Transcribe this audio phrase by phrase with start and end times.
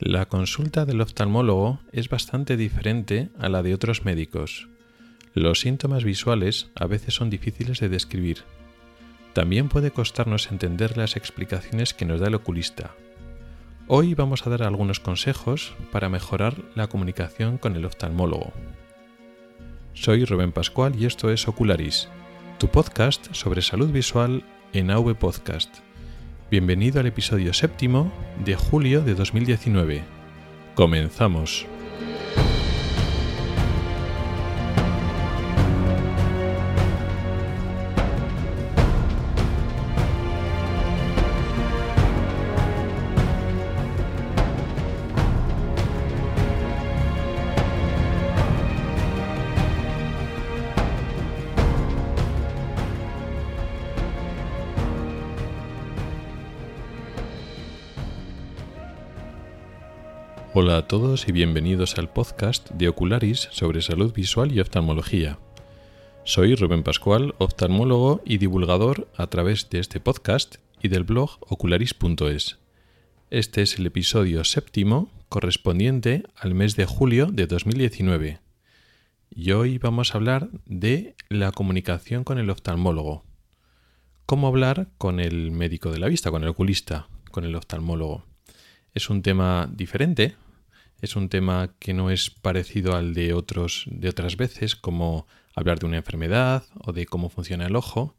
[0.00, 4.68] La consulta del oftalmólogo es bastante diferente a la de otros médicos.
[5.34, 8.44] Los síntomas visuales a veces son difíciles de describir.
[9.32, 12.94] También puede costarnos entender las explicaciones que nos da el oculista.
[13.88, 18.52] Hoy vamos a dar algunos consejos para mejorar la comunicación con el oftalmólogo.
[19.94, 22.08] Soy Rubén Pascual y esto es Ocularis,
[22.58, 25.87] tu podcast sobre salud visual en AV Podcast.
[26.50, 28.10] Bienvenido al episodio séptimo
[28.42, 30.02] de julio de 2019.
[30.74, 31.66] Comenzamos.
[60.78, 65.40] Hola a todos y bienvenidos al podcast de Ocularis sobre salud visual y oftalmología.
[66.22, 72.58] Soy Rubén Pascual, oftalmólogo y divulgador a través de este podcast y del blog ocularis.es.
[73.28, 78.38] Este es el episodio séptimo correspondiente al mes de julio de 2019.
[79.30, 83.24] Y hoy vamos a hablar de la comunicación con el oftalmólogo.
[84.26, 88.26] Cómo hablar con el médico de la vista, con el oculista, con el oftalmólogo.
[88.94, 90.36] Es un tema diferente,
[91.00, 95.78] es un tema que no es parecido al de otros de otras veces, como hablar
[95.78, 98.16] de una enfermedad o de cómo funciona el ojo.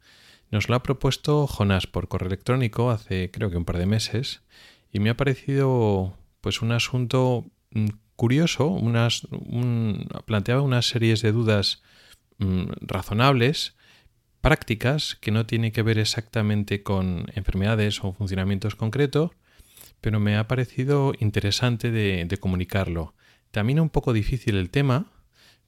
[0.50, 4.42] Nos lo ha propuesto Jonás por correo electrónico hace creo que un par de meses
[4.92, 9.26] y me ha parecido pues un asunto mm, curioso, unas,
[10.26, 11.82] planteaba unas series de dudas
[12.38, 13.76] mm, razonables,
[14.40, 19.30] prácticas, que no tienen que ver exactamente con enfermedades o funcionamientos concretos,
[20.00, 23.14] pero me ha parecido interesante de, comunicarlo.
[23.50, 25.06] También un poco difícil el tema,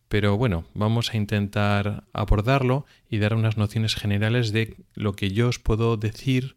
[0.08, 5.48] pero bueno, vamos a intentar abordarlo y dar unas nociones generales de lo que yo
[5.48, 6.56] os puedo decir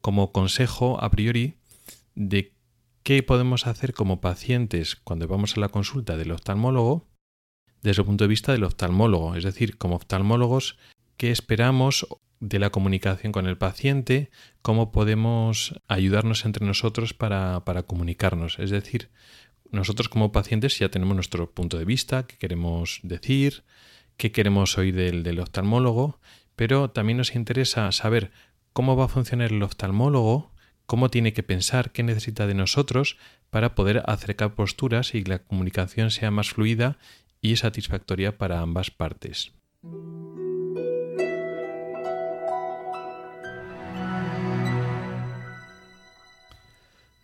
[0.00, 1.54] como consejo a priori
[2.14, 2.52] de
[3.02, 7.06] qué podemos hacer como pacientes cuando vamos a la consulta del oftalmólogo
[7.82, 10.76] desde el punto de vista del oftalmólogo, es decir, como oftalmólogos,
[11.16, 12.06] qué esperamos
[12.40, 14.30] de la comunicación con el paciente,
[14.62, 18.58] cómo podemos ayudarnos entre nosotros para, comunicarnos.
[18.58, 19.10] Es decir,
[19.70, 23.64] nosotros como pacientes ya tenemos nuestro punto de vista, qué queremos decir,
[24.16, 26.20] qué queremos oír del, del oftalmólogo,
[26.56, 28.30] pero también nos interesa saber
[28.72, 30.52] cómo va a funcionar el oftalmólogo,
[30.84, 33.16] cómo tiene que pensar, qué necesita de nosotros
[33.50, 36.98] para poder acercar posturas y la comunicación sea más fluida
[37.40, 39.52] y satisfactoria para ambas partes.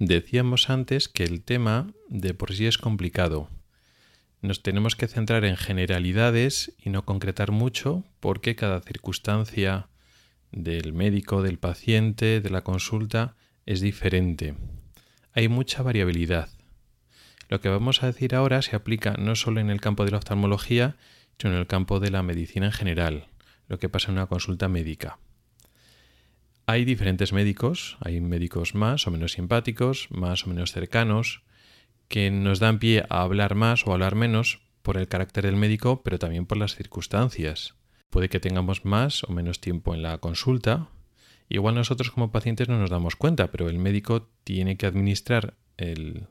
[0.05, 3.49] Decíamos antes que el tema de por sí es complicado.
[4.41, 9.87] Nos tenemos que centrar en generalidades y no concretar mucho porque cada circunstancia
[10.51, 14.57] del médico, del paciente, de la consulta es diferente.
[15.35, 16.49] Hay mucha variabilidad.
[17.49, 20.19] Lo que vamos a decir ahora se aplica no solo en el campo de la
[20.19, 20.97] oftalmología,
[21.39, 23.29] sino en el campo de la medicina en general,
[23.69, 25.21] lo que pasa en una consulta médica.
[26.73, 31.43] Hay diferentes médicos, hay médicos más o menos simpáticos, más o menos cercanos,
[32.09, 36.03] que nos dan pie a hablar más o hablar menos por el carácter del médico,
[36.03, 37.75] pero también por las circunstancias.
[38.09, 40.89] Puede que tengamos más o menos tiempo en la consulta.
[41.51, 46.29] Igual nosotros como pacientes no nos damos cuenta, pero el médico tiene que administrar el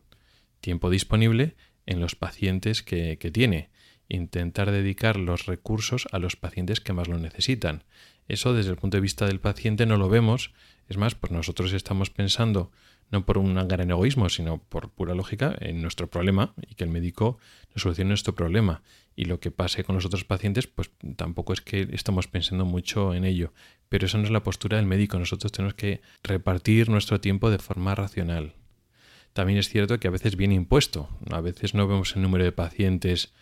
[0.60, 3.70] tiempo disponible en los pacientes que, que tiene
[4.12, 7.84] intentar dedicar los recursos a los pacientes que más lo necesitan.
[8.32, 10.54] Eso desde el punto de vista del paciente no lo vemos.
[10.88, 12.72] Es más, pues nosotros estamos pensando,
[13.10, 16.90] no por un gran egoísmo, sino por pura lógica, en nuestro problema y que el
[16.90, 17.40] médico
[17.76, 18.84] nos solucione nuestro problema.
[19.18, 23.14] Y lo que pase con los otros pacientes, pues tampoco es que estamos pensando mucho
[23.14, 23.52] en ello.
[23.90, 25.20] Pero esa no es la postura del médico.
[25.20, 28.54] Nosotros tenemos que repartir nuestro tiempo de forma racional.
[29.34, 31.10] También es cierto que a veces viene impuesto.
[31.32, 33.34] A veces no vemos el número de pacientes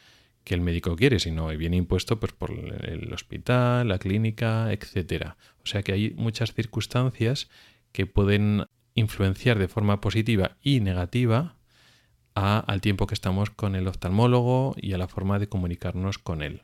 [0.50, 5.38] que el médico quiere, sino viene impuesto pues, por el hospital, la clínica, etcétera.
[5.63, 7.51] O sea que hay muchas circunstancias
[7.92, 8.66] que pueden
[8.96, 11.56] influenciar de forma positiva y negativa
[12.34, 16.63] al tiempo que estamos con el oftalmólogo y a la forma de comunicarnos con él.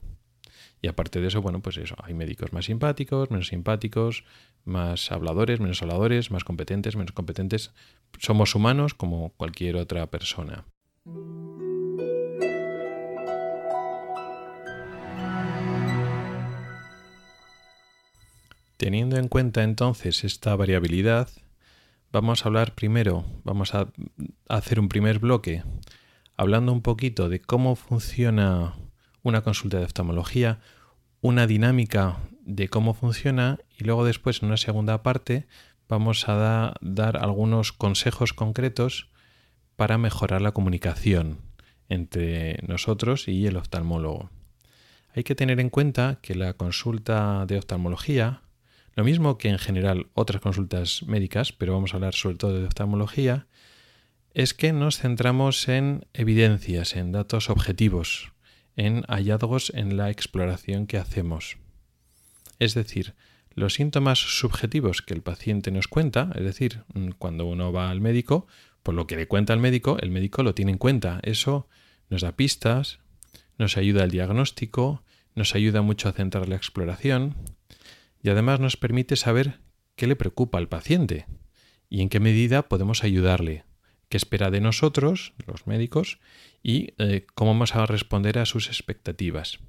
[0.82, 4.24] Y aparte de eso, bueno, pues eso, hay médicos más simpáticos, menos simpáticos,
[4.64, 7.72] más habladores, menos habladores, más competentes, menos competentes.
[8.18, 10.66] Somos humanos como cualquier otra persona.
[18.78, 21.30] Teniendo en cuenta entonces esta variabilidad,
[22.12, 23.88] vamos a hablar primero, vamos a
[24.50, 25.64] hacer un primer bloque
[26.38, 28.76] hablando un poquito de cómo funciona
[29.24, 30.60] una consulta de oftalmología,
[31.22, 35.48] una dinámica de cómo funciona y luego después en una segunda parte
[35.88, 39.10] vamos a dar algunos consejos concretos
[39.76, 41.40] para mejorar la comunicación
[41.90, 44.30] entre nosotros y el oftalmólogo.
[45.16, 48.42] Hay que tener en cuenta que la consulta de oftalmología,
[48.96, 52.66] lo mismo que en general otras consultas médicas, pero vamos a hablar sobre todo de
[52.66, 53.48] oftalmología,
[54.34, 58.32] es que nos centramos en evidencias, en datos objetivos,
[58.76, 61.58] en hallazgos en la exploración que hacemos.
[62.60, 63.16] Es decir,
[63.54, 68.02] los síntomas subjetivos que el paciente nos cuenta, es decir, mm, cuando uno va al
[68.02, 68.48] médico,
[68.84, 71.20] por lo que le cuenta al médico, el médico lo tiene en cuenta.
[71.24, 71.68] Eso
[72.10, 73.00] nos da pistas,
[73.58, 75.04] nos ayuda al diagnóstico,
[75.34, 77.36] nos ayuda mucho a centrar la exploración
[78.26, 79.60] y además nos permite saber
[79.96, 81.28] qué le preocupa al paciente
[81.92, 83.66] y en qué medida podemos ayudarle,
[84.10, 86.18] qué espera de nosotros, los médicos,
[86.64, 89.60] y eh, cómo vamos a responder a sus expectativas.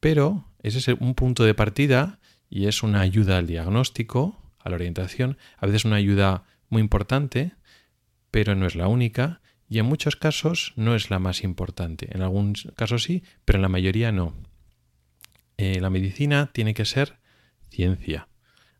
[0.00, 2.20] Pero ese es un punto de partida
[2.50, 7.54] y es una ayuda al diagnóstico, a la orientación, a veces una ayuda muy importante,
[8.30, 9.40] pero no es la única
[9.70, 12.14] y en muchos casos no es la más importante.
[12.14, 14.34] En algunos casos sí, pero en la mayoría no.
[15.56, 17.21] Eh, la medicina tiene que ser
[17.72, 18.28] ciencia.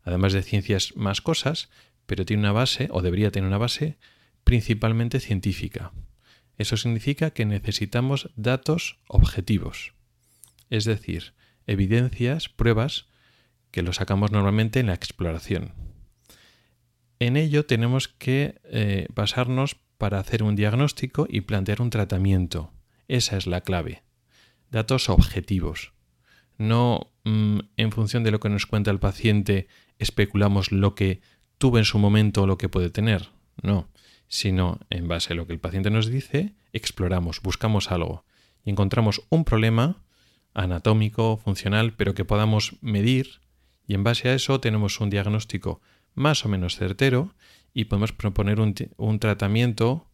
[0.03, 1.69] Además de ciencias más cosas,
[2.05, 3.97] pero tiene una base, o debería tener una base,
[4.43, 5.91] principalmente científica.
[6.57, 9.93] Eso significa que necesitamos datos objetivos,
[10.69, 11.33] es decir,
[11.65, 13.07] evidencias, pruebas
[13.71, 15.73] que lo sacamos normalmente en la exploración.
[17.19, 22.71] En ello tenemos que eh, basarnos para hacer un diagnóstico y plantear un tratamiento.
[23.07, 24.03] Esa es la clave.
[24.69, 25.92] Datos objetivos.
[26.63, 29.67] No mm, en función de lo que nos cuenta el paciente
[29.99, 31.21] especulamos lo que
[31.57, 33.29] tuvo en su momento o lo que puede tener.
[33.61, 33.89] No,
[34.27, 38.25] sino en base a lo que el paciente nos dice, exploramos, buscamos algo
[38.63, 39.97] y encontramos un problema
[40.53, 43.41] anatómico, funcional, pero que podamos medir
[43.85, 45.81] y en base a eso tenemos un diagnóstico
[46.15, 47.35] más o menos certero
[47.73, 50.07] y podemos proponer un, tratamiento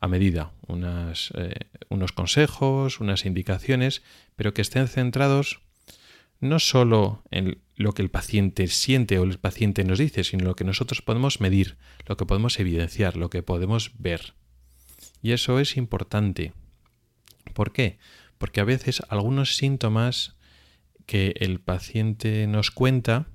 [0.00, 1.54] a medida, eh,
[1.88, 4.02] unos consejos, unas indicaciones,
[4.36, 5.63] pero que estén centrados
[6.40, 10.56] no solo en lo que el paciente siente o el paciente nos dice, sino lo
[10.56, 11.76] que nosotros podemos medir,
[12.06, 14.34] lo que podemos evidenciar, lo que podemos ver.
[15.22, 16.52] Y eso es importante.
[17.54, 17.98] ¿Por qué?
[18.38, 20.36] Porque a veces algunos síntomas
[21.06, 23.26] que el paciente nos cuenta,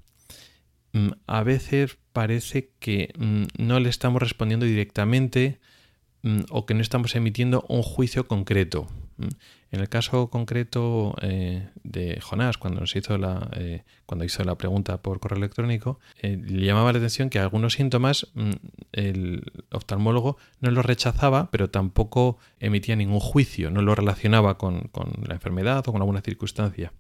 [0.93, 5.59] mm, a veces parece que mm, no le estamos respondiendo directamente
[6.21, 8.87] mm, o que no estamos emitiendo un juicio concreto.
[9.71, 14.57] En el caso concreto eh, de Jonás, cuando nos hizo la, eh, cuando hizo la
[14.57, 18.27] pregunta por correo electrónico, eh, le llamaba la atención que algunos síntomas
[18.91, 24.89] el oftalmólogo no los rechazaba, pero tampoco emitía ningún juicio, no lo relacionaba con,
[25.27, 26.93] la enfermedad o con alguna circunstancia.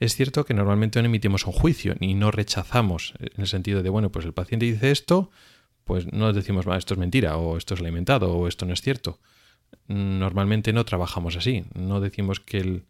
[0.00, 3.88] Es cierto que normalmente no emitimos un juicio ni no rechazamos en el sentido de,
[3.88, 5.30] bueno, pues el paciente dice esto,
[5.84, 9.20] pues no decimos, esto es mentira, o esto es alimentado, o esto no es cierto.
[9.86, 12.84] Normalmente no trabajamos así, no decimos que el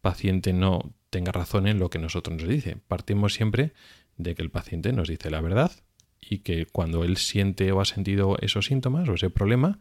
[0.00, 2.76] paciente no tenga razón en lo que nosotros nos dice.
[2.86, 3.72] Partimos siempre
[4.16, 5.72] de que el paciente nos dice la verdad
[6.20, 9.78] y que cuando él siente o ha sentido esos síntomas o ese problema,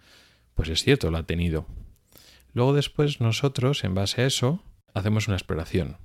[0.55, 1.67] pues es cierto, lo ha tenido.
[2.53, 5.97] Luego después nosotros, en base a eso, hacemos una exploración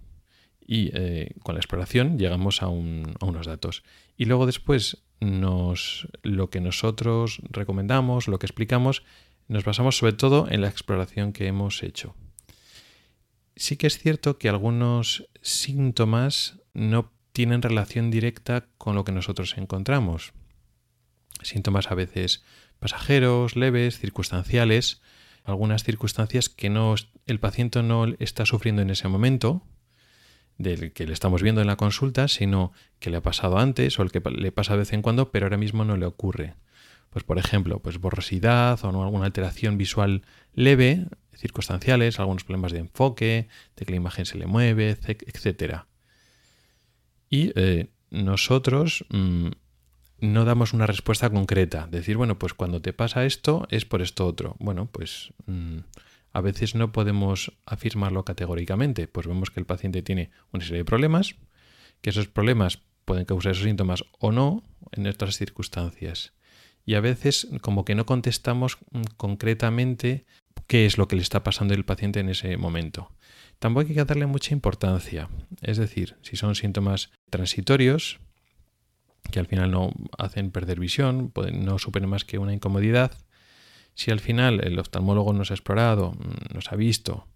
[0.66, 3.82] y eh, con la exploración llegamos a, unos datos.
[4.16, 9.02] Y luego después nos, lo que nosotros recomendamos, lo que explicamos,
[9.48, 12.14] nos basamos sobre todo en la exploración que hemos hecho.
[13.56, 19.56] Sí que es cierto que algunos síntomas no tienen relación directa con lo que nosotros
[19.56, 20.32] encontramos.
[21.42, 22.42] Síntomas a veces
[22.78, 25.00] pasajeros, leves, circunstanciales,
[25.44, 26.94] algunas circunstancias que no,
[27.26, 29.62] el paciente no está sufriendo en ese momento,
[30.58, 34.02] del que le estamos viendo en la consulta, sino que le ha pasado antes o
[34.02, 36.54] el que le pasa de vez en cuando, pero ahora mismo no le ocurre.
[37.12, 40.22] Pues por ejemplo, pues borrosidad o alguna alteración visual
[40.54, 45.82] leve, circunstanciales, algunos problemas de enfoque, de que la imagen se le mueve, etc.
[47.28, 49.48] Y eh, nosotros mm,
[50.20, 51.86] no damos una respuesta concreta.
[51.90, 54.56] Decir, bueno, pues cuando te pasa esto es por esto otro.
[54.58, 55.78] Bueno, pues mm,
[56.32, 60.84] a veces no podemos afirmarlo categóricamente, pues vemos que el paciente tiene una serie de
[60.86, 61.34] problemas,
[62.00, 66.32] que esos problemas pueden causar esos síntomas o no en otras circunstancias.
[66.84, 70.24] Y a veces como que no contestamos mm, concretamente
[70.66, 73.10] qué es lo que le está pasando al paciente en ese momento.
[73.58, 75.28] Tampoco hay que darle mucha importancia.
[75.60, 78.18] Es decir, si son síntomas transitorios,
[79.30, 83.12] que al final no hacen perder visión, no suponen más que una incomodidad.
[83.94, 87.28] Si al final el oftalmólogo nos ha explorado, mm, nos ha visto,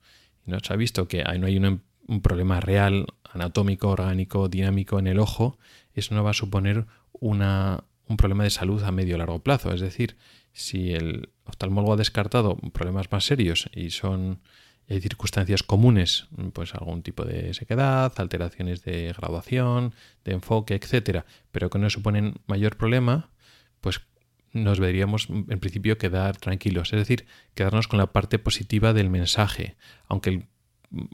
[0.46, 5.18] y nos ha visto que no hay un problema real, anatómico, orgánico, dinámico en el
[5.18, 5.58] ojo,
[5.94, 9.72] eso no va a suponer una, un problema de salud a medio o largo plazo.
[9.72, 10.16] Es decir,
[10.52, 14.40] si el oftalmólogo ha descartado problemas más serios y son
[14.88, 19.94] hay circunstancias comunes, pues algún tipo de sequedad, alteraciones de graduación,
[20.24, 23.30] de enfoque, etcétera, pero que no suponen mayor problema,
[23.80, 24.00] pues
[24.52, 29.76] nos deberíamos en principio quedar tranquilos, es decir, quedarnos con la parte positiva del mensaje,
[30.06, 30.46] aunque el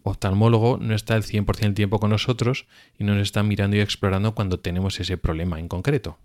[0.02, 2.66] oftalmólogo no está el 100% del tiempo con nosotros
[2.98, 6.18] y no nos está mirando y explorando cuando tenemos ese problema en concreto.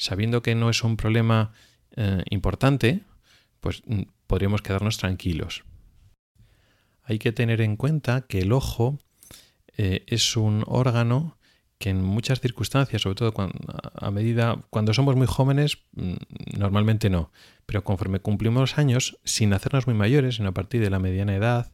[0.00, 1.52] Sabiendo que no es un problema
[1.94, 3.02] eh, importante,
[3.60, 5.64] pues mm, podríamos quedarnos tranquilos.
[7.02, 8.98] Hay que tener en cuenta que el ojo
[9.76, 11.36] eh, es un órgano
[11.76, 13.58] que en muchas circunstancias, sobre todo cuando,
[13.94, 16.14] a medida cuando somos muy jóvenes, mm,
[16.56, 17.30] normalmente no,
[17.66, 21.72] pero conforme cumplimos años, sin hacernos muy mayores, sino a partir de la mediana edad,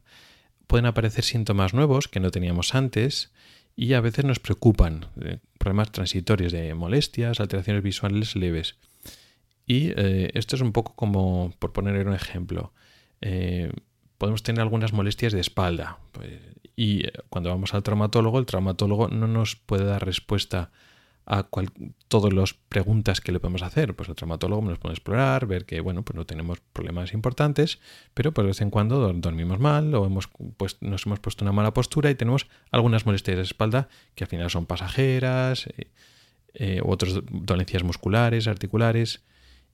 [0.67, 3.31] pueden aparecer síntomas nuevos que no teníamos antes
[3.77, 8.75] y a veces nos preocupan, eh, problemas transitorios de molestias, alteraciones visuales leves.
[9.65, 12.73] Y eh, esto es un poco como, por poner un ejemplo,
[14.17, 15.99] podemos tener algunas molestias de espalda.
[16.11, 16.39] Pues,
[16.75, 20.71] y eh, cuando vamos al traumatólogo, el traumatólogo no nos puede dar respuesta
[21.27, 21.47] a
[22.07, 23.95] todas las preguntas que le podemos hacer.
[23.95, 27.79] Pues el traumatólogo nos puede explorar, ver que bueno, pues no tenemos problemas importantes,
[28.13, 31.51] pero pues de vez en cuando dormimos mal o hemos, pues, nos hemos puesto una
[31.51, 35.91] mala postura y tenemos algunas molestias de espalda que al final son pasajeras, eh,
[36.53, 39.23] eh, otras dolencias musculares, articulares,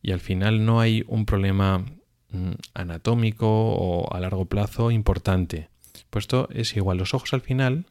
[0.01, 1.85] y al final no hay un problema
[2.33, 5.69] Mm, anatómico o a largo plazo importante.
[6.09, 7.85] Puesto es igual, los ojos al final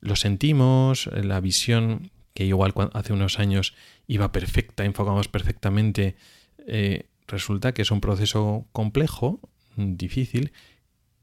[0.00, 3.74] lo sentimos, la visión que igual hace unos años
[4.06, 6.16] iba perfecta, enfocamos perfectamente,
[6.66, 9.40] eh, resulta que es un proceso complejo,
[9.74, 10.52] difícil,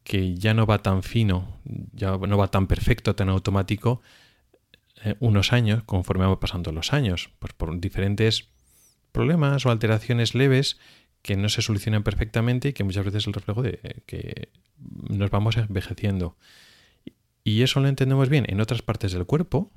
[0.04, 1.60] que ya no va tan fino,
[1.94, 4.02] ya no va tan perfecto, tan automático
[5.04, 8.50] eh, unos años conforme van pasando los años, pues por diferentes
[9.12, 10.80] problemas o alteraciones leves
[11.22, 15.30] que no se solucionan perfectamente y que muchas veces es el reflejo de que nos
[15.30, 16.38] vamos envejeciendo.
[17.44, 19.72] Y eso lo entendemos bien en otras partes del cuerpo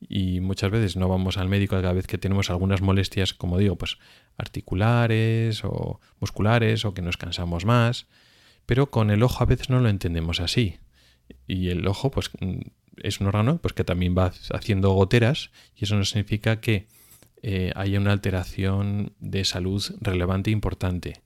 [0.00, 3.76] y muchas veces no vamos al médico cada vez que tenemos algunas molestias, como digo,
[3.76, 3.98] pues
[4.36, 8.06] articulares o musculares o que nos cansamos más,
[8.66, 10.78] pero con el ojo a veces no lo entendemos así.
[11.46, 12.30] Y el ojo pues
[13.02, 16.86] es un órgano pues que también va haciendo goteras y eso no significa que
[17.42, 21.22] eh, haya una alteración de salud relevante e importante.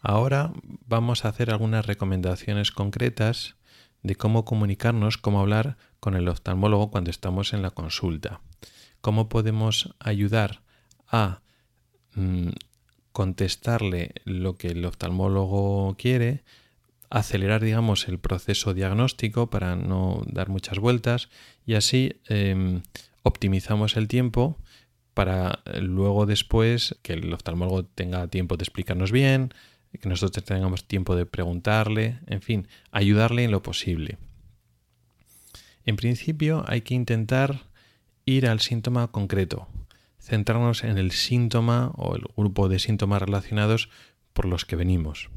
[0.00, 0.52] Ahora
[0.86, 3.56] vamos a hacer algunas recomendaciones concretas
[4.02, 8.40] de cómo comunicarnos, cómo hablar con el oftalmólogo cuando estamos en la consulta.
[9.00, 10.62] Cómo podemos ayudar
[11.06, 11.40] a
[12.14, 12.48] mm,
[13.12, 16.44] contestarle lo que el oftalmólogo quiere,
[17.10, 21.28] acelerar, digamos, el proceso diagnóstico para no dar muchas vueltas
[21.66, 22.82] y así em,
[23.22, 24.56] optimizamos el tiempo
[25.12, 29.52] para eh, luego después que el oftalmólogo tenga tiempo de explicarnos bien,
[29.98, 34.18] que nosotros tengamos tiempo de preguntarle, en fin, ayudarle en lo posible.
[35.84, 37.64] En principio hay que intentar
[38.24, 39.66] ir al síntoma concreto,
[40.20, 43.88] centrarnos en el síntoma o el grupo de síntomas relacionados
[44.32, 45.30] por los que venimos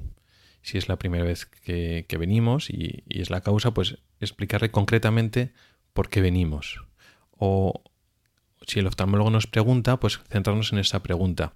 [0.63, 5.53] si es la primera vez que, venimos y, es la causa, pues explicarle concretamente
[5.93, 6.85] por qué venimos.
[7.37, 7.83] O
[8.65, 11.53] si el oftalmólogo nos pregunta, pues centrarnos en esa pregunta.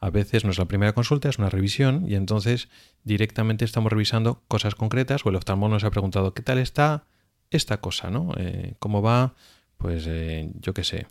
[0.00, 2.68] A veces no es la primera consulta, es una revisión y entonces
[3.04, 7.04] directamente estamos revisando cosas concretas o el oftalmólogo nos ha preguntado qué tal está
[7.50, 8.32] esta cosa, ¿no?
[8.36, 9.34] Eh, ¿Cómo va?
[9.78, 11.06] Pues eh, yo qué sé,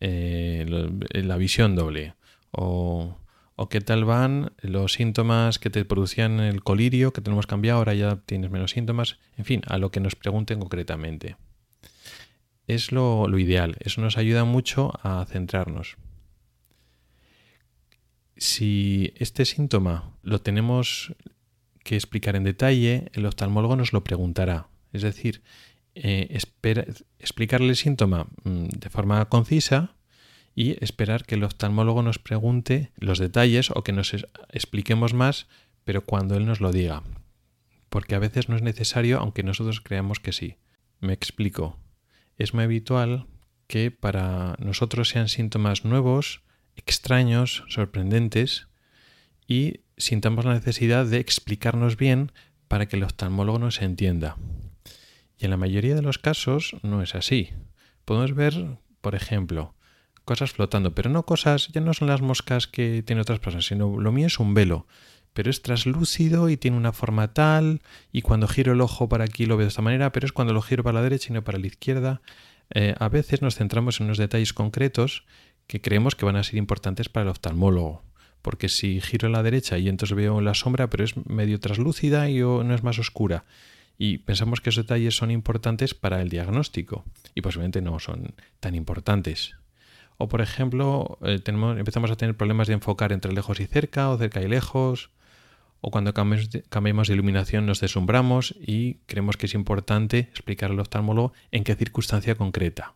[0.00, 0.66] eh,
[1.12, 2.14] la visión doble
[2.50, 3.16] o
[3.56, 7.94] o qué tal van los síntomas que te producían el colirio, que tenemos cambiado, ahora
[7.94, 11.36] ya tienes menos síntomas, en fin, a lo que nos pregunten concretamente.
[12.66, 15.96] Es lo, ideal, eso nos ayuda mucho a centrarnos.
[18.36, 21.14] Si este síntoma lo tenemos
[21.82, 24.68] que explicar en detalle, el oftalmólogo nos lo preguntará.
[24.92, 25.42] Es decir,
[25.94, 26.38] eh,
[27.18, 29.94] explicarle el síntoma mm, de forma concisa
[30.54, 34.12] y esperar que el oftalmólogo nos pregunte los detalles o que nos
[34.52, 35.46] expliquemos más,
[35.84, 37.02] pero cuando él nos lo diga.
[37.88, 40.56] Porque a veces no es necesario, aunque nosotros creamos que sí.
[41.00, 41.78] Me explico.
[42.36, 43.26] Es muy habitual
[43.66, 46.42] que para nosotros sean síntomas nuevos,
[46.76, 48.68] extraños, sorprendentes,
[49.48, 52.32] y sintamos la necesidad de explicarnos bien
[52.68, 54.36] para que el oftalmólogo nos entienda.
[55.38, 57.50] Y en la mayoría de los casos no es así.
[58.04, 59.74] Podemos ver, por ejemplo,
[60.24, 63.98] cosas flotando, pero no cosas, ya no son las moscas que tienen otras personas, sino
[64.00, 64.86] lo mío es un velo,
[65.32, 67.80] pero es traslúcido y tiene una forma tal,
[68.10, 70.52] y cuando giro el ojo para aquí lo veo de esta manera, pero es cuando
[70.52, 72.22] lo giro para la derecha y no para la izquierda.
[72.74, 75.24] Eh, a veces nos centramos en unos detalles concretos
[75.66, 78.02] que creemos que van a ser importantes para el oftalmólogo.
[78.42, 82.30] Porque si giro a la derecha y entonces veo la sombra, pero es medio traslúcida
[82.30, 83.44] y no es más oscura.
[83.98, 87.04] Y pensamos que esos detalles son importantes para el diagnóstico.
[87.34, 89.56] Y posiblemente no son tan importantes.
[90.18, 94.18] O por ejemplo, eh, empezamos a tener problemas de enfocar entre lejos y cerca, o
[94.18, 95.10] cerca y lejos.
[95.80, 101.32] O cuando cambiamos de iluminación nos deslumbramos y creemos que es importante explicar al oftalmólogo
[101.50, 102.94] en qué circunstancia concreta.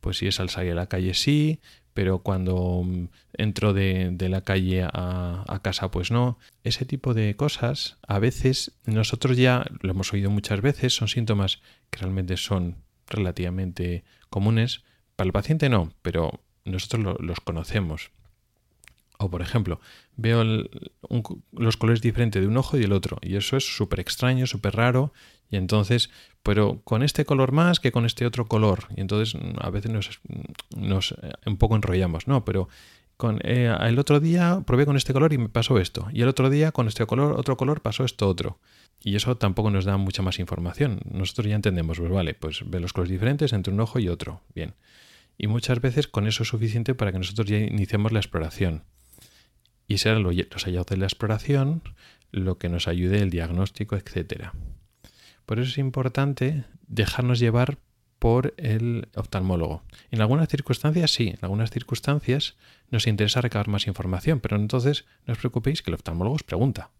[0.00, 1.60] Pues si es al salir a la calle sí,
[1.98, 6.38] pero cuando mm, entro de, la calle a, a, casa pues no.
[6.62, 11.60] Ese tipo de cosas a veces nosotros ya lo hemos oído muchas veces, son síntomas
[11.90, 12.76] que realmente son
[13.08, 14.84] relativamente comunes.
[15.16, 18.12] Para el paciente no, pero nosotros los conocemos.
[19.18, 19.80] O por ejemplo,
[20.16, 20.44] veo
[21.52, 23.18] los colores diferentes de un ojo y del otro.
[23.20, 25.12] Y eso es súper extraño, súper raro.
[25.50, 26.10] Y entonces,
[26.42, 28.86] pero con este color más que con este otro color.
[28.96, 30.20] Y entonces mm, a veces nos,
[30.76, 32.44] nos eh, un poco enrollamos, ¿no?
[32.44, 32.68] Pero
[33.16, 36.06] con, eh, el otro día probé con este color y me pasó esto.
[36.12, 38.60] Y el otro día con este color, otro color pasó esto otro.
[39.02, 41.00] Y eso tampoco nos da mucha más información.
[41.10, 44.42] Nosotros ya entendemos, pues vale, pues ve los colores diferentes entre un ojo y otro.
[44.54, 44.74] Bien.
[45.36, 48.84] Y muchas veces con eso es suficiente para que nosotros ya iniciemos la exploración.
[49.88, 51.82] Y serán los hallazgos de la exploración
[52.30, 54.50] lo que nos ayude el diagnóstico, etc.
[55.46, 57.78] Por eso es importante dejarnos llevar
[58.18, 59.82] por el oftalmólogo.
[60.10, 62.56] En algunas circunstancias sí, en algunas circunstancias
[62.90, 66.90] nos interesa recabar más información, pero entonces no os preocupéis que el oftalmólogo os pregunta.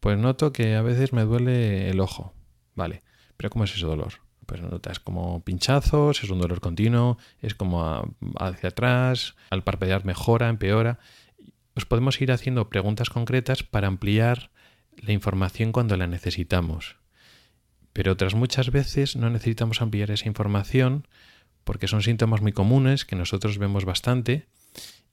[0.00, 2.34] Pues noto que a veces me duele el ojo.
[2.74, 3.02] Vale,
[3.36, 4.24] pero ¿cómo es ese dolor?
[4.44, 10.48] pues notas como pinchazos, es un dolor continuo, es como hacia atrás, al parpadear mejora,
[10.48, 10.98] empeora.
[11.74, 14.50] Pues podemos ir haciendo preguntas concretas para ampliar
[14.96, 16.96] la información cuando la necesitamos.
[17.92, 21.06] Pero otras muchas veces no necesitamos ampliar esa información
[21.64, 24.46] porque son síntomas muy comunes que nosotros vemos bastante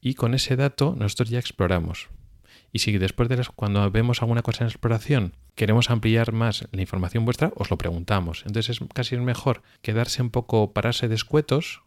[0.01, 2.09] y con ese dato nosotros ya exploramos.
[2.73, 6.81] Y si después de las, cuando vemos alguna cosa en exploración queremos ampliar más la
[6.81, 8.43] información vuestra, os lo preguntamos.
[8.45, 11.81] Entonces es casi mejor quedarse un poco, pararse de escuetos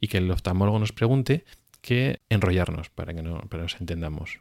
[0.00, 1.44] y que el oftalmólogo nos pregunte
[1.84, 4.40] que enrollarnos para que, no, para nos entendamos.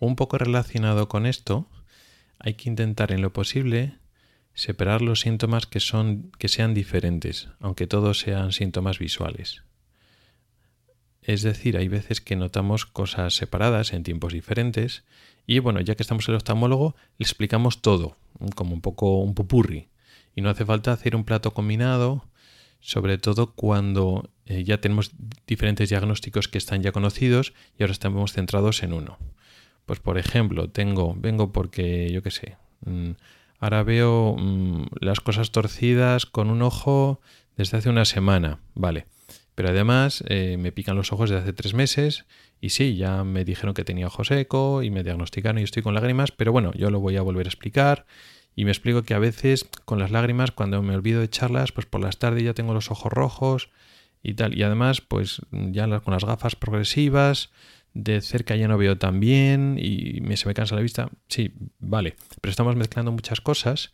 [0.00, 1.66] Un poco relacionado con esto,
[2.38, 3.94] hay que intentar en lo posible
[4.52, 9.62] separar los síntomas que, son, que sean diferentes, aunque todos sean síntomas visuales.
[11.22, 15.04] Es decir, hay veces que notamos cosas separadas en tiempos diferentes
[15.48, 18.16] y bueno, ya que estamos en el oftalmólogo, le explicamos todo,
[18.54, 19.88] como un poco un pupurri.
[20.36, 22.24] Y no hace falta hacer un plato combinado,
[22.78, 25.10] sobre todo cuando eh, ya tenemos
[25.46, 29.18] diferentes diagnósticos que están ya conocidos y ahora estamos centrados en uno.
[29.86, 33.12] Pues por ejemplo, tengo, vengo porque, yo qué sé, mm,
[33.60, 37.20] Ahora veo mm, las cosas torcidas con un ojo
[37.56, 39.06] desde hace una semana, vale.
[39.58, 42.26] Pero además eh, me pican los ojos desde hace tres meses
[42.60, 45.94] y sí, ya me dijeron que tenía ojo seco y me diagnosticaron y estoy con
[45.94, 48.06] lágrimas, pero bueno, yo lo voy a volver a explicar
[48.54, 51.86] y me explico que a veces con las lágrimas, cuando me olvido de echarlas, pues
[51.86, 53.70] por las tardes ya tengo los ojos rojos
[54.22, 54.56] y tal.
[54.56, 57.50] Y además, pues ya con las gafas progresivas,
[57.94, 61.10] de cerca ya no veo tan bien y me, se me cansa la vista.
[61.26, 63.90] Sí, vale, pero estamos mezclando muchas cosas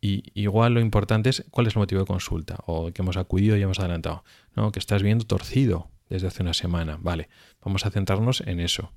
[0.00, 3.56] y igual lo importante es cuál es el motivo de consulta o que hemos acudido
[3.56, 4.24] y hemos adelantado.
[4.54, 6.98] No, que estás viendo torcido desde hace una semana.
[7.00, 7.28] Vale,
[7.64, 8.92] vamos a centrarnos en eso.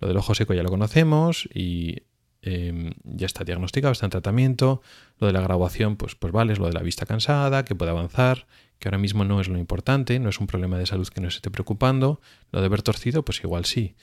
[0.00, 2.04] Lo del ojo seco ya lo conocemos y
[2.40, 4.80] em, ya está diagnosticado, está en tratamiento.
[5.18, 7.90] Lo de la graduación, pues, pues vale, es lo de la vista cansada, que puede
[7.90, 8.46] avanzar
[8.82, 11.36] que ahora mismo no es lo importante, no es un problema de salud que nos
[11.36, 13.94] esté preocupando, lo de ver torcido, pues igual sí.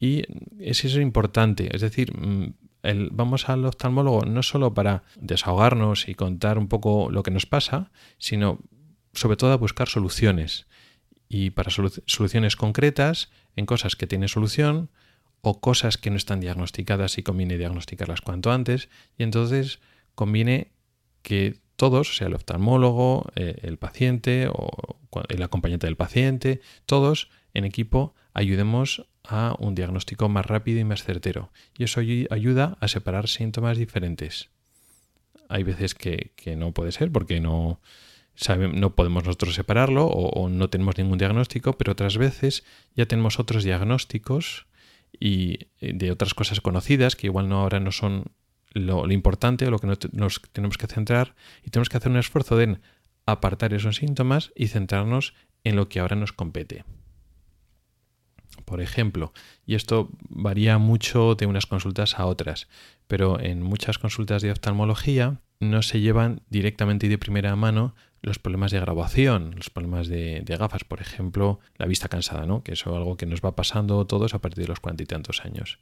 [0.00, 0.24] Y
[0.58, 2.12] eso es importante, es decir,
[3.10, 7.90] vamos al oftalmólogo no solo para desahogarnos y contar un poco lo que nos pasa,
[8.18, 8.60] sino
[9.12, 10.66] sobre todo a buscar soluciones.
[11.28, 14.90] Y para soluciones concretas, en cosas que tienen solución,
[15.40, 19.80] o cosas que no están diagnosticadas y conviene diagnosticarlas cuanto antes, y entonces
[20.14, 20.72] conviene
[21.22, 27.64] que todos, sea, el oftalmólogo, eh, el paciente o el acompañante del paciente, todos en
[27.64, 31.50] equipo ayudemos a un diagnóstico más rápido y más certero.
[31.76, 34.50] Y eso ayuda a separar síntomas diferentes.
[35.48, 37.80] Hay veces que, no puede ser porque no,
[38.72, 43.64] no podemos nosotros separarlo o, no tenemos ningún diagnóstico, pero otras veces ya tenemos otros
[43.64, 44.66] diagnósticos
[45.18, 48.24] y eh, de otras cosas conocidas que igual no ahora no son
[48.72, 52.56] lo, importante o lo que nos tenemos que centrar y tenemos que hacer un esfuerzo
[52.56, 52.78] de
[53.24, 56.84] apartar esos síntomas y centrarnos en lo que ahora nos compete.
[58.64, 59.32] Por ejemplo,
[59.66, 62.68] y esto varía mucho de unas consultas a otras,
[63.06, 68.38] pero en muchas consultas de oftalmología no se llevan directamente y de primera mano los
[68.38, 72.62] problemas de graduación, los problemas de, gafas, por ejemplo, la vista cansada, ¿no?
[72.62, 75.44] que es algo que nos va pasando todos a partir de los cuarenta y tantos
[75.44, 75.78] años.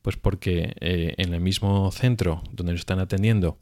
[0.00, 3.58] Pues porque eh, en el mismo centro donde nos están atendiendo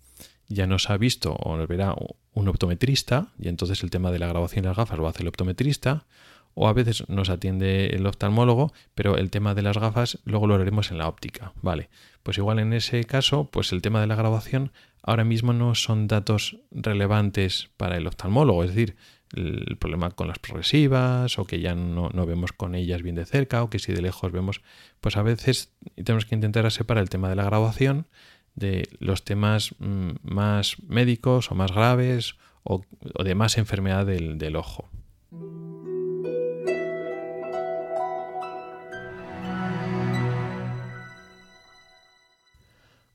[0.48, 1.96] ya nos ha visto o nos verá
[2.32, 5.28] un optometrista y entonces el tema de la graduación de las gafas lo hace el
[5.28, 6.06] optometrista
[6.54, 10.54] o a veces nos atiende el oftalmólogo, pero el tema de las gafas luego lo
[10.54, 11.90] haremos en la óptica, ¿vale?
[12.22, 16.06] Pues igual en ese caso, pues el tema de la graduación ahora mismo no son
[16.06, 18.96] datos relevantes para el oftalmólogo, es decir,
[19.34, 23.62] el problema con las progresivas o que ya no, vemos con ellas bien de cerca
[23.62, 24.62] o que si de lejos vemos,
[25.00, 28.06] pues a veces tenemos que intentar separar el tema de la graduación
[28.54, 32.82] de los temas mm, más médicos o más graves o,
[33.22, 34.88] de más enfermedad del ojo.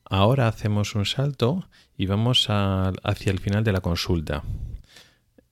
[0.10, 4.44] Ahora hacemos un salto y vamos hacia el final de la consulta.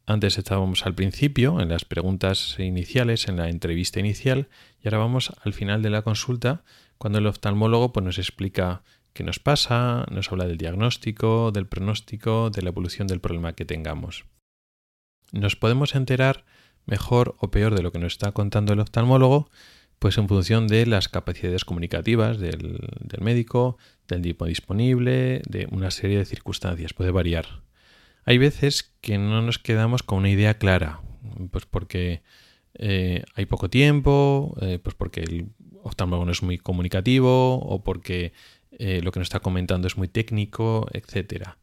[0.08, 4.50] Antes estábamos al principio, en las preguntas iniciales, en la entrevista inicial,
[4.82, 6.64] y ahora vamos al final de la consulta,
[6.98, 8.82] cuando el oftalmólogo pues, nos explica
[9.14, 13.66] qué nos pasa, nos habla del diagnóstico, del pronóstico, de la evolución del problema que
[13.66, 14.26] tengamos.
[15.34, 16.46] Nos podemos enterar
[16.86, 19.52] mejor o peor de lo que nos está contando el oftalmólogo
[20.00, 22.80] pues en función de las capacidades comunicativas del,
[23.20, 27.64] médico, del tiempo disponible, de una serie de circunstancias, puede variar.
[28.26, 31.02] Hay veces que no nos quedamos con una idea clara,
[31.52, 32.22] pues porque
[32.76, 35.48] eh, hay poco tiempo, eh, pues porque el
[35.82, 38.34] oftalmólogo no es muy comunicativo o porque
[38.72, 41.58] eh, lo que nos está comentando es muy técnico, etcétera.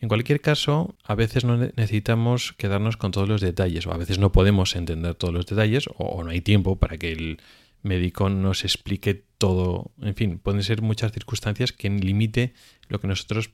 [0.00, 4.18] En cualquier caso, a veces no necesitamos quedarnos con todos los detalles, o a veces
[4.18, 7.40] no podemos entender todos los detalles, o, no hay tiempo para que el
[7.82, 9.90] médico nos explique todo.
[10.00, 12.54] En fin, pueden ser muchas circunstancias que limite
[12.88, 13.50] lo que nosotros,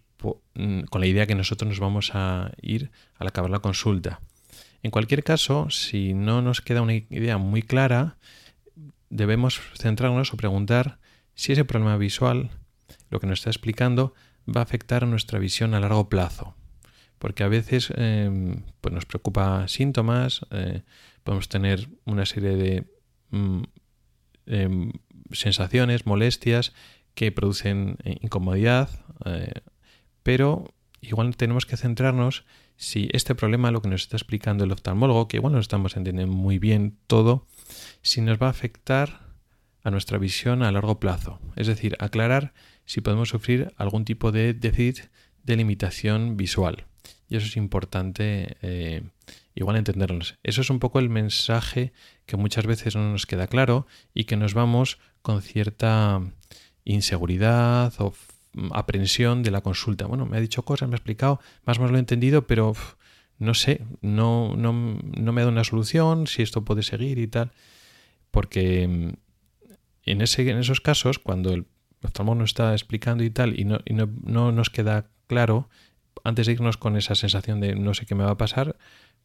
[0.55, 4.21] mm, con la idea que nosotros nos vamos a ir al acabar la consulta.
[4.83, 8.19] En cualquier caso, si no nos queda una idea muy clara,
[9.09, 10.99] debemos centrarnos o preguntar
[11.35, 12.51] si ese problema visual,
[13.09, 14.13] lo que nos está explicando,
[14.49, 16.55] va a afectar nuestra visión a largo plazo.
[17.19, 20.83] Porque a veces em, pues nos preocupa síntomas, eh,
[21.23, 22.85] podemos tener una serie de
[23.31, 23.63] mm,
[24.47, 24.93] em,
[25.33, 26.73] sensaciones, molestias
[27.15, 28.91] que producen eh, incomodidad,
[29.25, 29.63] eh,
[30.23, 32.45] pero igual tenemos que centrarnos
[32.77, 36.35] si este problema, lo que nos está explicando el oftalmólogo, que igual no estamos entendiendo
[36.35, 37.47] muy bien todo,
[38.03, 39.25] si nos va a afectar
[39.85, 41.39] a nuestra visión a largo plazo.
[41.57, 42.53] Es decir, aclarar
[42.85, 45.07] si podemos sufrir algún tipo de déficit
[45.43, 46.87] de limitación visual.
[47.29, 49.03] Y eso es importante eh,
[49.55, 50.37] igual entendernos.
[50.43, 51.93] Eso es un poco el mensaje
[52.27, 56.21] que muchas veces no nos queda claro y que nos vamos con cierta
[56.85, 58.15] inseguridad o
[58.73, 60.07] aprensión de la consulta.
[60.07, 62.75] Bueno, me ha dicho cosas, me ha explicado, más o menos lo he entendido, pero
[63.39, 67.27] no sé, no, no, no me ha dado una solución, si esto puede seguir y
[67.27, 67.53] tal.
[68.31, 69.09] Porque mm,
[70.05, 71.67] en, ese, en esos casos, cuando el
[72.05, 73.79] oftalmólogo nos está explicando y tal, y, no,
[74.23, 75.69] no, nos queda claro,
[76.23, 78.77] antes de irnos con esa sensación de no sé qué me va a pasar,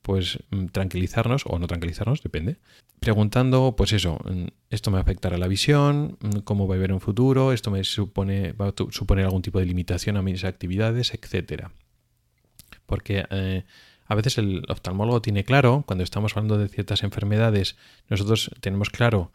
[0.02, 2.58] pues mm, tranquilizarnos o no tranquilizarnos, depende.
[3.00, 7.00] Preguntando, pues eso, mm, esto me afectará la visión, mm, cómo va a ver en
[7.00, 11.72] futuro, esto me supone, va a suponer algún tipo de limitación a mis actividades, etcétera.
[12.86, 13.64] Porque eh,
[14.06, 17.78] a veces el oftalmólogo tiene claro, cuando estamos hablando de ciertas enfermedades,
[18.10, 19.32] nosotros tenemos claro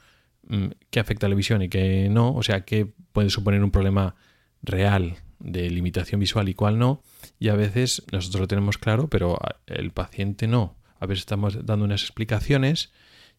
[0.91, 4.17] qué afecta a la visión y qué no, o sea, qué puede suponer un problema
[4.61, 7.01] real de limitación visual y cuál no,
[7.39, 10.77] y a veces nosotros lo tenemos claro, pero el paciente no.
[10.99, 12.93] A veces estamos dando unas explicaciones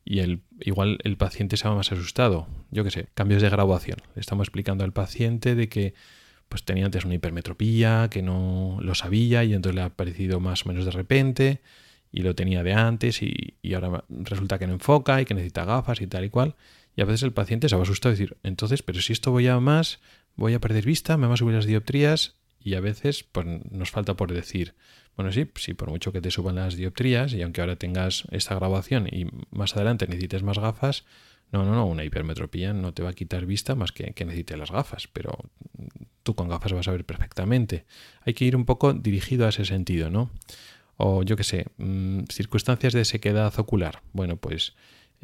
[0.06, 2.48] y el, igual el paciente se va más asustado.
[2.72, 3.98] Yo qué sé, cambios de graduación.
[4.16, 5.94] Le estamos explicando al paciente de que
[6.48, 10.66] pues tenía antes una hipermetropía, que no lo sabía y entonces le ha aparecido más
[10.66, 11.62] o menos de repente
[12.12, 15.66] y lo tenía de antes y, y ahora resulta que no enfoca y que necesita
[15.66, 16.56] gafas y tal y cual.
[16.96, 19.32] Y a veces el paciente se va a asustar y decir, entonces, pero si esto
[19.32, 20.00] voy a más,
[20.36, 22.36] voy a perder vista, me van a subir las dioptrías.
[22.60, 24.74] Y a veces pues, nos falta por decir,
[25.16, 28.56] bueno, sí, sí, por mucho que te suban las dioptrías y aunque ahora tengas esta
[28.56, 31.06] grabación y más adelante necesites más gafas,
[31.52, 34.58] no, no, no, una hipermetropía no te va a quitar vista más que que necesite
[34.58, 35.38] las gafas, pero
[36.24, 37.86] tú con gafas vas a ver perfectamente.
[38.22, 40.32] Hay que ir un poco dirigido a ese sentido, ¿no?
[40.98, 44.02] O yo qué sé, mm, circunstancias de sequedad ocular.
[44.12, 44.76] Bueno, pues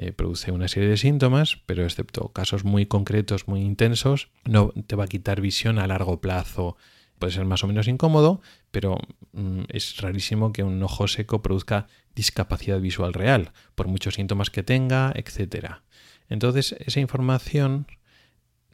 [0.01, 4.95] eh, produce una serie de síntomas, pero excepto casos muy concretos, muy intensos, no te
[4.95, 6.75] va a quitar visión a largo plazo.
[7.19, 8.97] Puede ser más o menos incómodo, pero
[9.33, 11.85] mm, es rarísimo que un ojo seco produzca
[12.15, 15.81] discapacidad visual real, por muchos síntomas que tenga, etc.
[16.29, 17.85] Entonces, esa información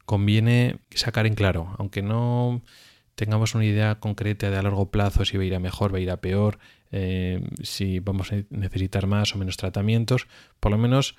[0.06, 2.62] conviene sacar en claro, aunque no
[3.17, 5.97] tengamos una idea concreta de a largo plazo si va a ir a mejor, va
[5.97, 6.60] a ir a peor,
[6.91, 10.27] eh, si vamos a necesitar más o menos tratamientos,
[10.60, 11.15] por lo menos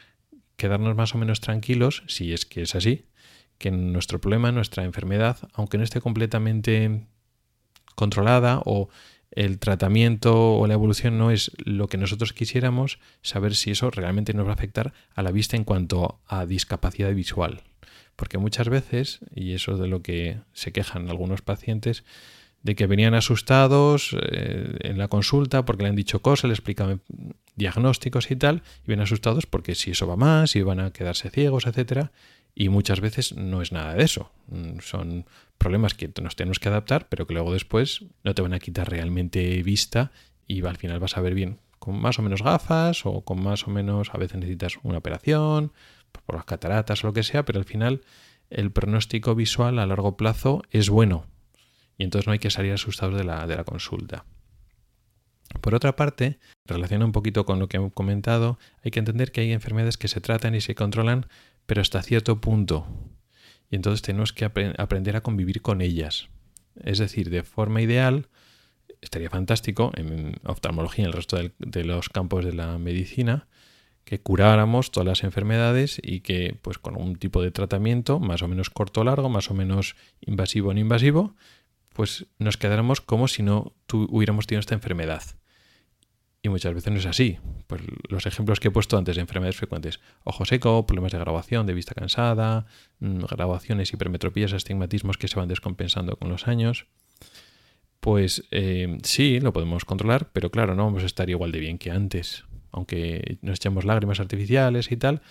[0.56, 3.06] quedarnos más o menos tranquilos, si es que es así,
[3.58, 7.04] que nuestro problema, nuestra enfermedad, aunque no esté completamente
[7.96, 8.88] controlada o
[9.32, 14.34] el tratamiento o la evolución no es lo que nosotros quisiéramos, saber si eso realmente
[14.34, 17.64] nos va a afectar a la vista en cuanto a discapacidad visual.
[18.18, 22.02] Porque muchas veces, y eso es de lo que se quejan algunos pacientes,
[22.64, 27.00] de que venían asustados eh, en la consulta porque le han dicho cosas, le explican
[27.54, 31.30] diagnósticos y tal, y vienen asustados porque si eso va más, si van a quedarse
[31.30, 32.10] ciegos, etcétera,
[32.56, 34.32] y muchas veces no es nada de eso.
[34.48, 35.26] Mm, son
[35.56, 38.90] problemas que nos tenemos que adaptar, pero que luego después no te van a quitar
[38.90, 40.10] realmente vista
[40.48, 43.66] y al final vas a ver bien con más o menos gafas o con más
[43.66, 45.72] o menos, a veces necesitas una operación,
[46.26, 48.02] por las cataratas o lo que sea, pero al final
[48.50, 51.26] el pronóstico visual a largo plazo es bueno
[51.98, 54.24] y entonces no hay que salir asustados de la, de la consulta.
[55.60, 59.40] Por otra parte, relaciona un poquito con lo que he comentado, hay que entender que
[59.40, 61.26] hay enfermedades que se tratan y se controlan,
[61.66, 62.86] pero hasta cierto punto.
[63.70, 66.28] Y entonces tenemos que aprender a convivir con ellas.
[66.76, 68.28] Es decir, de forma ideal,
[69.00, 73.48] estaría fantástico en oftalmología y en el resto de los campos de la medicina,
[74.08, 78.48] que curáramos todas las enfermedades y que pues con un tipo de tratamiento más o
[78.48, 81.34] menos corto o largo, más o menos invasivo o no invasivo,
[81.92, 85.22] pues nos quedáramos como si no hubiéramos tenido esta enfermedad.
[86.42, 87.38] Y muchas veces no es así.
[87.66, 91.66] Pues los ejemplos que he puesto antes de enfermedades frecuentes, ojo seco, problemas de grabación,
[91.66, 92.64] de vista cansada,
[93.00, 96.86] mm, grabaciones, hipermetropías, astigmatismos que se van descompensando con los años.
[98.00, 101.76] Pues eh, sí, lo podemos controlar, pero claro, no vamos a estar igual de bien
[101.76, 105.22] que antes aunque nos echemos lágrimas artificiales y tal,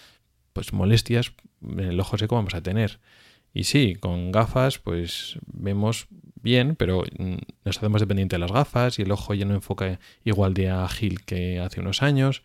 [0.54, 3.00] pues molestias en el ojo seco vamos a tener.
[3.54, 6.08] Y sí, con gafas pues vemos
[6.41, 7.04] bien, pero
[7.65, 11.23] nos hacemos dependiente de las gafas y el ojo ya no enfoca igual de ágil
[11.26, 12.43] que hace unos años.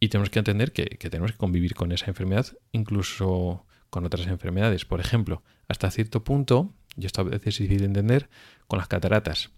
[0.00, 4.26] Y tenemos que entender que, que tenemos que convivir con esa enfermedad, incluso con otras
[4.28, 4.84] enfermedades.
[4.84, 8.28] Por ejemplo, hasta cierto punto, y esto a veces es difícil de entender,
[8.66, 9.50] con las cataratas.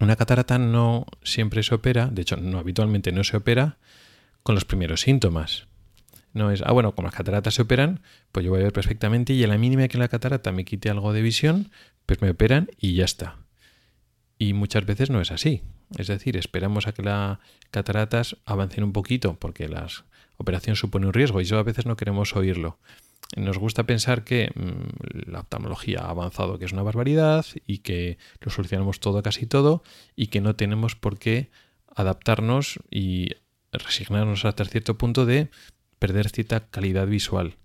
[0.00, 3.78] Una catarata no siempre se opera, de hecho, no habitualmente no se opera
[4.42, 5.66] con los primeros síntomas.
[6.32, 8.00] No es, ah, bueno, como las cataratas se operan,
[8.32, 10.90] pues yo voy a ver perfectamente y a la mínima que la catarata me quite
[10.90, 11.70] algo de visión,
[12.06, 13.36] pues me operan y ya está.
[14.38, 15.62] Y muchas veces no es así.
[15.98, 17.38] Es decir, esperamos a que las
[17.70, 19.86] cataratas avancen un poquito porque la
[20.38, 22.78] operación supone un riesgo y eso a veces no queremos oírlo.
[23.36, 28.18] Nos gusta pensar que mm, la oftalmología ha avanzado, que es una barbaridad y que
[28.40, 29.82] lo solucionamos todo, casi todo,
[30.16, 31.50] y que no tenemos por qué
[31.94, 33.30] adaptarnos y
[33.72, 35.48] resignarnos hasta cierto punto de
[35.98, 37.56] perder cierta calidad visual.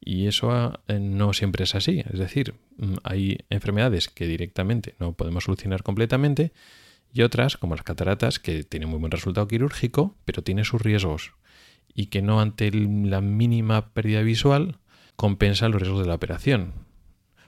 [0.00, 2.02] Y eso eh, no siempre es así.
[2.12, 6.52] Es decir, mm, hay enfermedades que directamente no podemos solucionar completamente
[7.12, 11.32] y otras, como las cataratas, que tienen muy buen resultado quirúrgico, pero tiene sus riesgos
[11.94, 14.78] y que no ante la mínima pérdida visual
[15.16, 16.72] compensa los riesgos de la operación.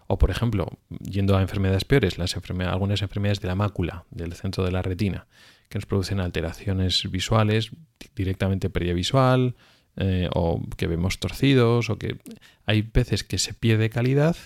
[0.06, 4.64] O, por ejemplo, yendo a enfermedades peores, las algunas enfermedades de la mácula, del centro
[4.64, 5.26] de la retina,
[5.68, 7.70] que nos producen alteraciones visuales,
[8.14, 9.56] directamente pérdida visual,
[9.96, 12.18] eh, o que vemos torcidos, o que
[12.66, 14.36] hay veces que se pierde calidad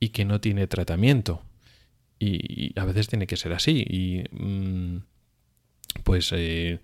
[0.00, 1.42] y que no tiene tratamiento.
[2.18, 3.84] Y, a veces tiene que ser así.
[3.88, 5.02] Y mm,
[6.02, 6.80] pues eh,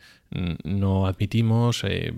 [0.64, 2.12] no admitimos eh,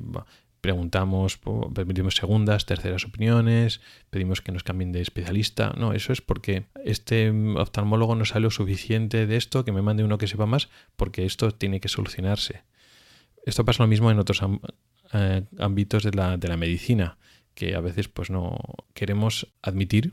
[0.60, 1.38] preguntamos,
[1.74, 5.72] permitimos segundas, terceras opiniones, pedimos que nos cambien de especialista.
[5.76, 10.04] No, eso es porque este oftalmólogo no sabe lo suficiente de esto, que me mande
[10.04, 12.62] uno que sepa más, porque esto tiene que solucionarse.
[13.46, 14.42] Esto pasa lo mismo en otros
[15.12, 17.18] eh, ámbitos de la, de la medicina,
[17.54, 18.58] que a veces pues no
[18.94, 20.12] queremos admitir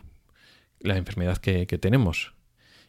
[0.79, 2.34] la enfermedad que, que tenemos.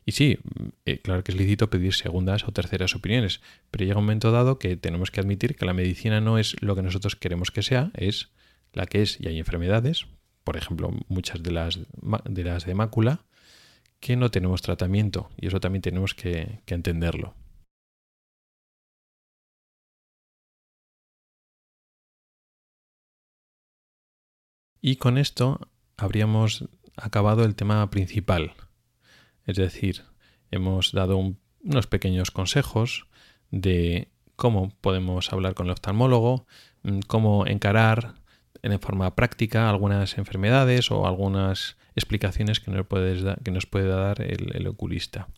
[0.08, 0.38] Y sí,
[0.84, 3.40] eh, claro que es lícito pedir segundas o terceras opiniones,
[3.72, 6.76] pero llega un momento dado que tenemos que admitir que la medicina no es lo
[6.76, 8.30] que nosotros queremos que sea, es
[8.72, 10.06] la que es y hay enfermedades,
[10.44, 11.80] por ejemplo, muchas de las
[12.24, 13.24] de, las mácula,
[13.98, 17.34] que no tenemos tratamiento y eso también tenemos que entenderlo.
[24.80, 25.58] Y con esto
[25.96, 26.64] habríamos
[26.96, 28.54] acabado el tema principal,
[29.46, 30.02] es decir,
[30.50, 33.06] hemos dado unos pequeños consejos
[33.50, 36.46] de cómo podemos hablar con el oftalmólogo,
[36.82, 38.14] mm, cómo encarar
[38.62, 45.28] en forma práctica algunas enfermedades o algunas explicaciones que nos, puede dar el, oculista.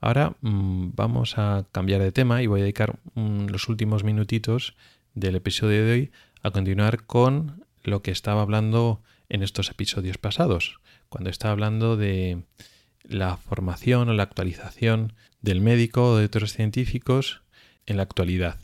[0.00, 4.74] Ahora mm, vamos a cambiar de tema y voy a dedicar mm, los últimos minutitos
[5.14, 10.80] del episodio de hoy a continuar con lo que estaba hablando en estos episodios pasados,
[11.08, 12.42] cuando estaba hablando de
[13.04, 17.42] la formación o la actualización del médico o de otros científicos
[17.86, 18.58] en la actualidad.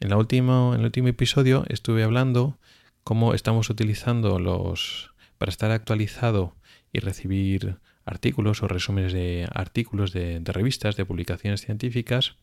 [0.00, 2.58] En, el último episodio estuve hablando
[3.04, 6.54] cómo estamos utilizando los para estar actualizado
[6.92, 12.36] y recibir artículos o resúmenes de artículos de revistas, de publicaciones científicas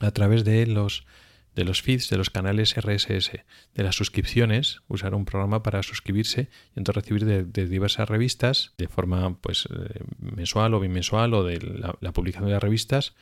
[0.00, 1.06] a través de los
[1.54, 3.30] de los feeds, de los canales RSS,
[3.74, 8.88] de las suscripciones, usar un programa para suscribirse y entonces recibir de, diversas revistas de
[8.88, 13.14] forma pues eh, mensual o bimensual o de la, publicación de las revistas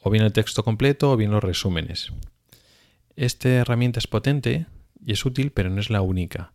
[0.00, 2.12] o bien el texto completo o bien los resúmenes.
[3.16, 4.66] Esta herramienta es potente
[5.04, 6.52] y es útil, pero no es la única.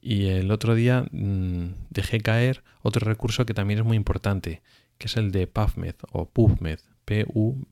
[0.00, 4.62] Y el otro día mm, dejé caer otro recurso que también es muy importante,
[4.98, 7.62] que es el de PubMed o PubMed, P-U-B-M-E-D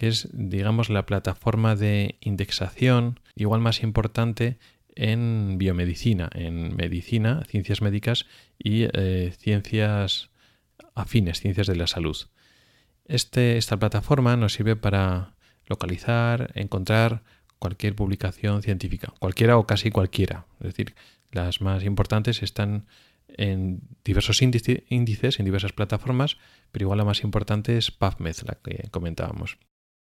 [0.00, 4.56] que es, digamos, la plataforma de indexación igual más importante
[4.94, 8.24] en biomedicina, en medicina, ciencias médicas
[8.58, 10.30] y eh, ciencias
[10.94, 12.16] afines, ciencias de la salud.
[13.04, 15.34] Este, esta plataforma nos sirve para
[15.66, 17.22] localizar, encontrar
[17.58, 20.46] cualquier publicación científica, cualquiera o casi cualquiera.
[20.60, 20.94] Es decir,
[21.30, 22.86] las más importantes están
[23.28, 26.38] en diversos índices, en diversas plataformas,
[26.72, 29.58] pero igual la más importante es PubMed, la que comentábamos.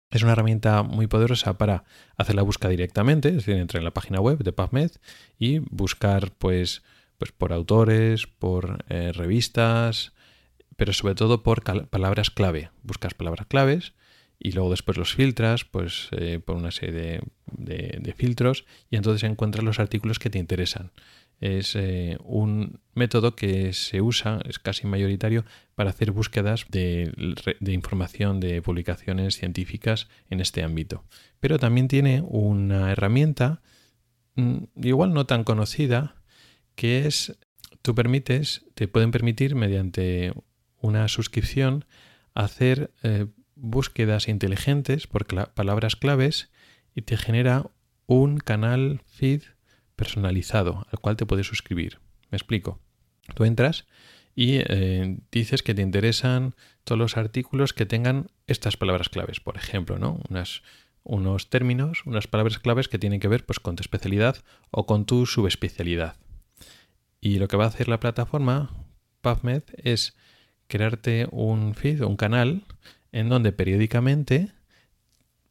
[0.09, 1.83] Es una herramienta muy poderosa para
[2.15, 4.91] hacer la búsqueda directamente, es decir, entrar en la página web de PubMed
[5.37, 6.81] y buscar pues,
[7.17, 10.13] pues por autores, por eh, revistas,
[10.77, 12.69] pero sobre todo por palabras clave.
[12.83, 13.93] Buscas palabras claves
[14.39, 19.29] y luego después los filtras pues, eh, por una serie de, de, filtros y entonces
[19.29, 20.91] encuentras los artículos que te interesan
[21.39, 25.45] es eh, un método que se usa, es casi mayoritario,
[25.75, 27.11] para hacer búsquedas de,
[27.61, 31.03] información de publicaciones científicas en este ámbito.
[31.39, 33.61] Pero también tiene una herramienta,
[34.35, 36.15] mm, igual no tan conocida,
[36.75, 37.37] que es,
[37.81, 40.33] tú permites, te pueden permitir mediante
[40.79, 41.85] una suscripción
[42.33, 46.51] hacer eh, búsquedas inteligentes por palabras claves
[46.95, 47.71] y te genera
[48.05, 49.41] un canal feed
[49.97, 51.99] personalizado al cual te puedes suscribir.
[52.31, 52.79] Me explico.
[53.35, 53.85] Tú entras
[54.33, 56.55] y eh, dices que te interesan
[56.85, 60.21] todos los artículos que tengan estas palabras claves, por ejemplo, ¿no?
[61.03, 64.37] Unos términos, unas palabras claves que tienen que ver pues, con tu especialidad
[64.71, 66.15] o con tu subespecialidad.
[67.19, 68.69] Y lo que va a hacer la plataforma
[69.21, 70.15] PubMed es
[70.67, 72.63] crearte un feed, un canal,
[73.11, 74.51] en donde periódicamente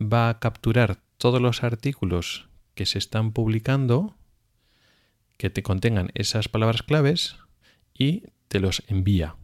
[0.00, 4.14] va a capturar todos los artículos que se están publicando
[5.36, 7.36] que te contengan esas palabras claves
[7.94, 9.36] y te los envía.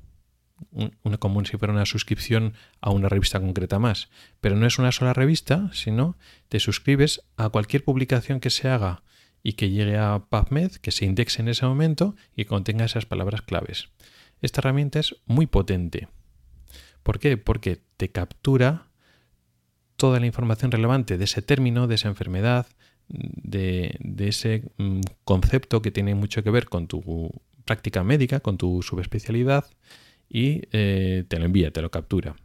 [0.71, 4.09] Una, como si fuera una suscripción a una revista concreta más.
[4.41, 6.17] Pero no es una sola revista, sino
[6.49, 9.03] te suscribes a cualquier publicación que se haga
[9.43, 13.43] y que llegue a PubMed, que se indexe en ese momento y contenga esas palabras
[13.43, 13.89] claves.
[14.41, 16.09] Esta herramienta es muy potente.
[17.03, 17.37] ¿Por qué?
[17.37, 18.89] Porque te captura
[19.97, 22.67] toda la información relevante de ese término, de esa enfermedad,
[23.09, 27.31] de, ese mm, concepto que tiene mucho que ver con tu
[27.65, 29.67] práctica médica, con tu subespecialidad
[30.29, 32.37] y eh, te lo envía, te lo captura.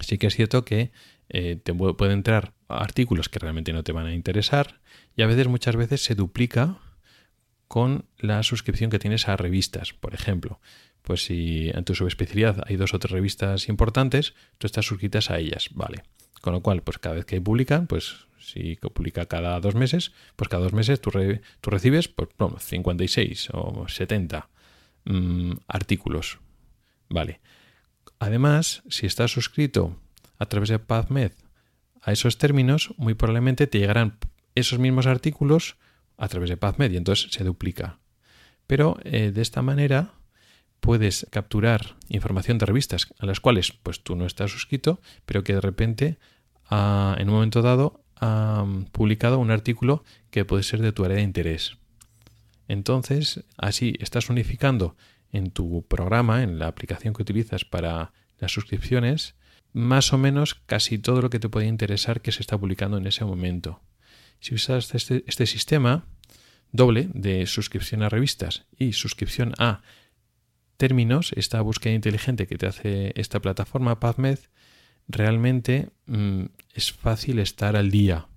[0.00, 0.90] Sí que es cierto que
[1.28, 4.80] eh, te puede entrar artículos que realmente no te van a interesar
[5.16, 6.78] y a veces, muchas veces, se duplica
[7.68, 10.60] con la suscripción que tienes a revistas, por ejemplo.
[11.02, 15.38] Pues si en tu subespecialidad hay dos o tres revistas importantes, tú estás suscritas a
[15.38, 16.02] ellas, ¿vale?
[16.40, 20.48] Con lo cual, pues cada vez que publican, pues si publica cada dos meses, pues
[20.48, 21.10] cada dos meses tú,
[21.62, 24.48] recibes pues, 56 o 70
[25.04, 26.38] mm, artículos.
[27.08, 27.40] Vale.
[28.18, 29.96] Además, si estás suscrito
[30.38, 31.32] a través de PubMed
[32.02, 34.18] a esos términos, muy probablemente te llegarán
[34.54, 35.76] esos mismos artículos
[36.16, 37.98] a través de PubMed y entonces se duplica.
[38.66, 40.14] Pero eh, de esta manera
[40.80, 45.54] puedes capturar información de revistas a las cuales pues tú no estás suscrito, pero que
[45.54, 46.18] de repente
[46.68, 51.16] ah, en un momento dado ha publicado un artículo que puede ser de tu área
[51.16, 51.78] de interés.
[52.68, 54.96] Entonces, así estás unificando
[55.32, 59.34] en tu programa, en la aplicación que utilizas para las suscripciones,
[59.72, 63.06] más o menos casi todo lo que te puede interesar que se está publicando en
[63.06, 63.80] ese momento.
[64.40, 66.04] Si usas este, este sistema
[66.72, 69.82] doble de suscripción a revistas y suscripción a
[70.80, 74.38] términos, esta búsqueda inteligente que te hace esta plataforma PubMed,
[75.08, 78.28] realmente mm, es fácil estar al día,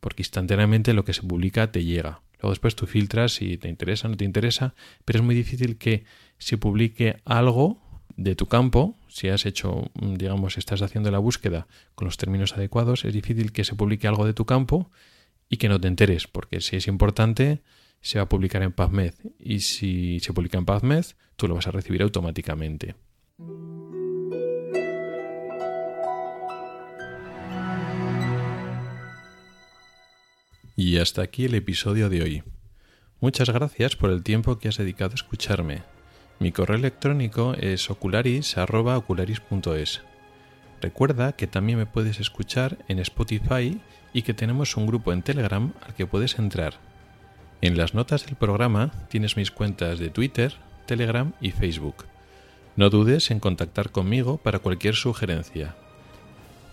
[0.00, 2.22] porque instantáneamente lo que se publica te llega.
[2.40, 4.74] Luego después tú filtras si te interesa o no te interesa,
[5.04, 6.04] pero es muy difícil que
[6.38, 7.78] se publique algo
[8.16, 12.54] de tu campo, si has hecho, mm, digamos, estás haciendo la búsqueda con los términos
[12.54, 14.90] adecuados, es difícil que se publique algo de tu campo
[15.50, 17.60] y que no te enteres, porque si es importante,
[18.00, 21.04] se va a publicar en PubMed y si se publica en PubMed,
[21.40, 22.94] tú lo vas a recibir automáticamente.
[30.76, 32.42] Y hasta aquí el episodio de hoy.
[33.20, 35.82] Muchas gracias por el tiempo que has dedicado a escucharme.
[36.40, 40.02] Mi correo electrónico es ocularis.ocularis.es.
[40.82, 43.80] Recuerda que también me puedes escuchar en Spotify
[44.12, 46.74] y que tenemos un grupo en Telegram al que puedes entrar.
[47.62, 50.54] En las notas del programa tienes mis cuentas de Twitter,
[50.86, 52.04] Telegram y Facebook.
[52.76, 55.74] No dudes en contactar conmigo para cualquier sugerencia.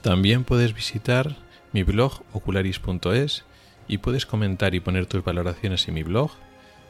[0.01, 1.35] También puedes visitar
[1.73, 3.43] mi blog ocularis.es
[3.87, 6.31] y puedes comentar y poner tus valoraciones en mi blog,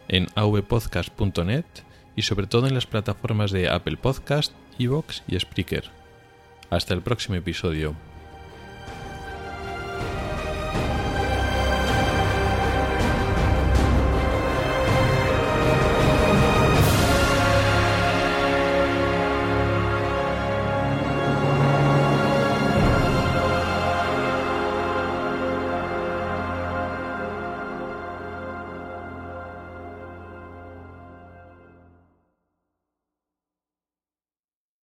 [0.08, 1.66] en avpodcast.net
[2.16, 5.90] y sobre todo en las plataformas de Apple Podcast, Evox y Spreaker.
[6.70, 7.96] Hasta el próximo episodio.